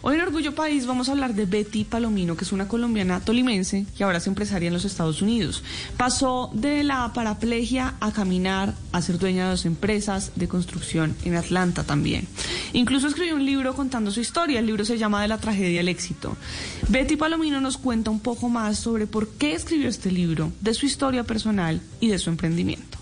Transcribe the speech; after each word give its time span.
Hoy 0.00 0.14
en 0.14 0.20
Orgullo 0.20 0.54
País 0.54 0.86
vamos 0.86 1.08
a 1.08 1.12
hablar 1.12 1.34
de 1.34 1.44
Betty 1.44 1.82
Palomino, 1.82 2.36
que 2.36 2.44
es 2.44 2.52
una 2.52 2.68
colombiana 2.68 3.18
tolimense 3.18 3.84
que 3.96 4.04
ahora 4.04 4.18
es 4.18 4.26
empresaria 4.28 4.68
en 4.68 4.72
los 4.72 4.84
Estados 4.84 5.22
Unidos. 5.22 5.64
Pasó 5.96 6.50
de 6.54 6.84
la 6.84 7.12
paraplegia 7.12 7.94
a 7.98 8.12
caminar, 8.12 8.74
a 8.92 9.02
ser 9.02 9.18
dueña 9.18 9.44
de 9.44 9.50
dos 9.50 9.66
empresas 9.66 10.30
de 10.36 10.46
construcción 10.46 11.16
en 11.24 11.34
Atlanta 11.34 11.82
también. 11.82 12.28
Incluso 12.74 13.08
escribió 13.08 13.34
un 13.34 13.44
libro 13.44 13.74
contando 13.74 14.12
su 14.12 14.20
historia. 14.20 14.60
El 14.60 14.66
libro 14.66 14.84
se 14.84 14.98
llama 14.98 15.22
De 15.22 15.28
la 15.28 15.38
tragedia 15.38 15.80
al 15.80 15.88
éxito. 15.88 16.36
Betty 16.88 17.16
Palomino 17.16 17.60
nos 17.60 17.76
cuenta 17.76 18.10
un 18.10 18.20
poco 18.20 18.48
más 18.48 18.78
sobre 18.78 19.08
por 19.08 19.28
qué 19.28 19.54
escribió 19.54 19.88
este 19.88 20.12
libro, 20.12 20.52
de 20.60 20.74
su 20.74 20.86
historia 20.86 21.24
personal 21.24 21.80
y 21.98 22.08
de 22.08 22.18
su 22.18 22.30
emprendimiento. 22.30 22.97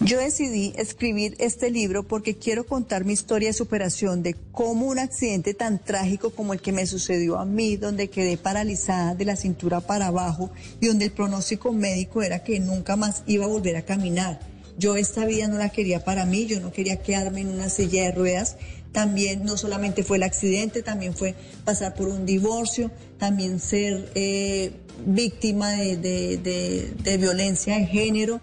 Yo 0.00 0.18
decidí 0.18 0.74
escribir 0.76 1.36
este 1.38 1.70
libro 1.70 2.02
porque 2.02 2.36
quiero 2.36 2.66
contar 2.66 3.06
mi 3.06 3.14
historia 3.14 3.48
de 3.48 3.54
superación 3.54 4.22
de 4.22 4.36
cómo 4.52 4.86
un 4.86 4.98
accidente 4.98 5.54
tan 5.54 5.82
trágico 5.82 6.30
como 6.30 6.52
el 6.52 6.60
que 6.60 6.70
me 6.70 6.86
sucedió 6.86 7.38
a 7.38 7.46
mí, 7.46 7.76
donde 7.76 8.08
quedé 8.08 8.36
paralizada 8.36 9.14
de 9.14 9.24
la 9.24 9.36
cintura 9.36 9.80
para 9.80 10.08
abajo 10.08 10.50
y 10.80 10.88
donde 10.88 11.06
el 11.06 11.12
pronóstico 11.12 11.72
médico 11.72 12.22
era 12.22 12.44
que 12.44 12.60
nunca 12.60 12.96
más 12.96 13.22
iba 13.26 13.46
a 13.46 13.48
volver 13.48 13.76
a 13.76 13.86
caminar. 13.86 14.38
Yo 14.78 14.96
esta 14.96 15.24
vida 15.24 15.48
no 15.48 15.56
la 15.56 15.70
quería 15.70 16.04
para 16.04 16.26
mí, 16.26 16.44
yo 16.44 16.60
no 16.60 16.72
quería 16.72 17.02
quedarme 17.02 17.40
en 17.40 17.48
una 17.48 17.70
silla 17.70 18.02
de 18.04 18.12
ruedas. 18.12 18.56
También 18.92 19.44
no 19.44 19.56
solamente 19.56 20.04
fue 20.04 20.18
el 20.18 20.24
accidente, 20.24 20.82
también 20.82 21.14
fue 21.14 21.34
pasar 21.64 21.94
por 21.94 22.08
un 22.08 22.26
divorcio, 22.26 22.90
también 23.18 23.60
ser 23.60 24.10
eh, 24.14 24.72
víctima 25.06 25.72
de, 25.72 27.16
violencia 27.18 27.78
de 27.78 27.86
género 27.86 28.42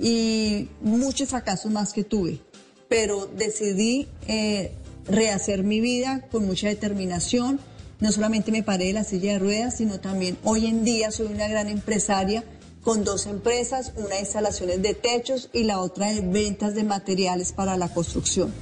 y 0.00 0.68
muchos 0.80 1.28
fracasos 1.28 1.70
más 1.70 1.92
que 1.92 2.04
tuve, 2.04 2.40
pero 2.88 3.26
decidí 3.26 4.08
eh, 4.26 4.72
rehacer 5.06 5.62
mi 5.62 5.80
vida 5.80 6.26
con 6.30 6.46
mucha 6.46 6.68
determinación. 6.68 7.60
No 8.00 8.10
solamente 8.10 8.50
me 8.50 8.62
paré 8.62 8.86
de 8.86 8.92
la 8.94 9.04
silla 9.04 9.34
de 9.34 9.38
ruedas, 9.38 9.76
sino 9.76 10.00
también 10.00 10.38
hoy 10.42 10.66
en 10.66 10.84
día 10.84 11.10
soy 11.10 11.26
una 11.26 11.48
gran 11.48 11.68
empresaria 11.68 12.44
con 12.82 13.04
dos 13.04 13.26
empresas, 13.26 13.92
una 13.96 14.14
de 14.14 14.20
instalaciones 14.20 14.80
de 14.80 14.94
techos 14.94 15.50
y 15.52 15.64
la 15.64 15.80
otra 15.80 16.12
de 16.12 16.22
ventas 16.22 16.74
de 16.74 16.84
materiales 16.84 17.52
para 17.52 17.76
la 17.76 17.92
construcción. 17.92 18.52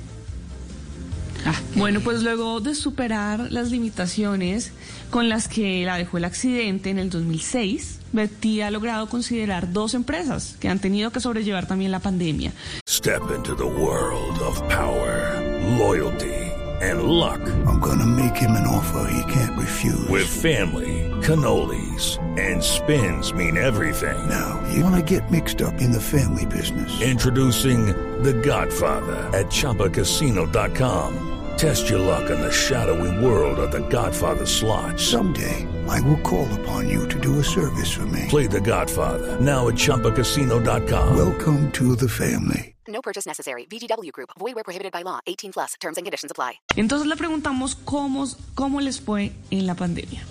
Ah, 1.46 1.54
bueno, 1.76 2.00
pues 2.00 2.22
luego 2.22 2.60
de 2.60 2.74
superar 2.74 3.52
las 3.52 3.70
limitaciones 3.70 4.72
con 5.10 5.28
las 5.28 5.46
que 5.46 5.84
la 5.84 5.96
dejó 5.96 6.18
el 6.18 6.24
accidente 6.24 6.90
en 6.90 6.98
el 6.98 7.10
2006, 7.10 7.97
Betty 8.12 8.60
ha 8.62 8.70
logrado 8.70 9.08
considerar 9.08 9.72
dos 9.72 9.94
empresas 9.94 10.56
que 10.60 10.68
han 10.68 10.78
tenido 10.78 11.10
que 11.10 11.20
sobrellevar 11.20 11.66
también 11.66 11.90
la 11.90 12.00
pandemia. 12.00 12.52
Step 12.88 13.22
into 13.34 13.54
the 13.54 13.64
world 13.64 14.38
of 14.40 14.60
power, 14.68 15.40
loyalty 15.78 16.38
and 16.80 17.02
luck. 17.02 17.40
I'm 17.66 17.80
gonna 17.80 18.06
make 18.06 18.36
him 18.36 18.52
an 18.52 18.66
offer 18.66 19.10
he 19.10 19.32
can't 19.32 19.58
refuse. 19.58 20.08
With 20.08 20.26
family, 20.26 21.10
cannolis 21.22 22.18
and 22.38 22.62
spins 22.62 23.32
mean 23.32 23.56
everything. 23.56 24.28
Now, 24.28 24.62
you 24.72 24.84
wanna 24.84 25.02
get 25.02 25.30
mixed 25.30 25.60
up 25.60 25.80
in 25.80 25.92
the 25.92 26.00
family 26.00 26.46
business. 26.46 27.00
Introducing 27.00 27.86
The 28.22 28.34
Godfather 28.34 29.16
at 29.36 29.46
ChumbaCasino.com. 29.46 31.24
Test 31.56 31.90
your 31.90 31.98
luck 31.98 32.30
in 32.30 32.40
the 32.40 32.52
shadowy 32.52 33.24
world 33.24 33.58
of 33.58 33.72
The 33.72 33.80
Godfather 33.88 34.46
slot. 34.46 35.00
Someday, 35.00 35.66
I 35.88 36.00
will 36.02 36.20
call 36.20 36.46
upon 36.60 36.88
you 36.88 37.08
to 37.08 37.18
do 37.18 37.38
a 37.40 37.44
service 37.44 37.90
for 37.90 38.06
me. 38.06 38.26
Play 38.28 38.46
The 38.46 38.60
Godfather 38.60 39.40
now 39.40 39.68
at 39.68 39.74
ChumbaCasino.com. 39.74 41.16
Welcome 41.16 41.70
to 41.72 41.96
the 41.96 42.08
family. 42.08 42.74
No 42.86 43.00
purchase 43.02 43.26
necessary. 43.26 43.66
VGW 43.66 44.12
Group. 44.12 44.30
Void 44.38 44.54
where 44.54 44.64
prohibited 44.64 44.92
by 44.92 45.02
law. 45.02 45.20
18 45.26 45.52
plus. 45.52 45.74
Terms 45.80 45.98
and 45.98 46.06
conditions 46.06 46.30
apply. 46.30 46.60
Entonces 46.76 47.06
le 47.06 47.16
preguntamos 47.16 47.74
cómo, 47.84 48.26
cómo 48.54 48.80
les 48.80 49.00
fue 49.00 49.32
en 49.50 49.66
la 49.66 49.74
pandemia. 49.74 50.22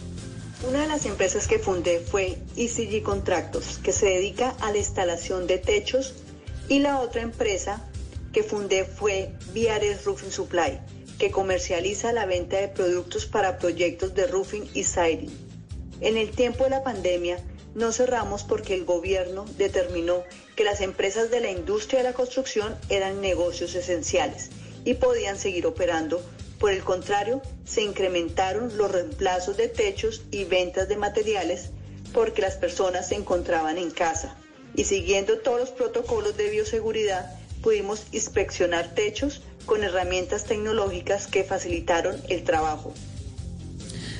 Una 0.68 0.82
de 0.82 0.88
las 0.88 1.06
empresas 1.06 1.48
que 1.48 1.60
fundé 1.60 2.00
fue 2.00 2.38
ECG 2.56 3.04
Contractos, 3.04 3.78
que 3.78 3.92
se 3.92 4.08
dedica 4.08 4.56
a 4.62 4.72
la 4.72 4.80
instalación 4.80 5.46
de 5.46 5.60
techos, 5.60 6.16
y 6.68 6.80
la 6.80 7.00
otra 7.00 7.22
empresa 7.22 7.80
que 8.34 8.42
fundé 8.42 8.84
fue 8.84 9.32
VRS 9.54 10.06
Roofing 10.06 10.32
Supply, 10.32 10.80
que 11.18 11.32
comercializa 11.32 12.14
la 12.14 12.26
venta 12.26 12.58
de 12.58 12.68
productos 12.68 13.26
para 13.26 13.58
proyectos 13.58 14.14
de 14.14 14.28
roofing 14.28 14.70
y 14.74 14.84
siding. 14.84 15.32
En 16.02 16.18
el 16.18 16.32
tiempo 16.32 16.64
de 16.66 16.70
la 16.70 16.84
pandemia, 16.84 17.40
no 17.74 17.92
cerramos 17.92 18.44
porque 18.44 18.74
el 18.74 18.86
gobierno 18.86 19.46
determinó 19.58 20.24
que 20.56 20.64
las 20.64 20.82
empresas 20.82 21.30
de 21.30 21.42
la 21.42 21.52
industria 21.52 22.00
de 22.00 22.10
la 22.10 22.14
construcción 22.14 22.76
eran 22.90 23.22
negocios 23.22 23.76
esenciales 23.76 24.50
y 24.84 24.96
podían 24.96 25.38
seguir 25.38 25.66
operando. 25.68 26.22
Por 26.60 26.72
el 26.72 26.84
contrario, 26.84 27.42
se 27.66 27.84
incrementaron 27.84 28.76
los 28.78 28.92
reemplazos 28.92 29.58
de 29.58 29.68
techos 29.68 30.24
y 30.32 30.46
ventas 30.46 30.88
de 30.88 30.98
materiales 30.98 31.70
porque 32.14 32.42
las 32.42 32.56
personas 32.56 33.10
se 33.10 33.16
encontraban 33.16 33.78
en 33.78 33.92
casa. 33.92 34.36
Y 34.76 34.86
siguiendo 34.86 35.40
todos 35.40 35.60
los 35.60 35.70
protocolos 35.70 36.36
de 36.38 36.50
bioseguridad, 36.50 37.32
pudimos 37.62 38.06
inspeccionar 38.12 38.94
techos 38.94 39.42
con 39.68 39.84
herramientas 39.84 40.46
tecnológicas 40.46 41.28
que 41.28 41.44
facilitaron 41.44 42.16
el 42.30 42.44
trabajo. 42.44 42.96